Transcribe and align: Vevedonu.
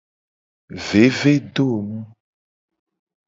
Vevedonu. 0.87 1.99